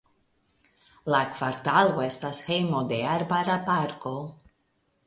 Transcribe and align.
Le 1.15 1.19
kvartalo 1.35 2.01
estas 2.07 2.43
hejmo 2.49 2.81
de 2.95 3.01
arbara 3.13 3.61
parko. 3.71 4.17